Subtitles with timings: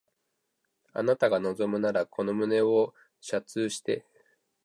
[0.93, 4.03] あなたが望むならこの胸を射通して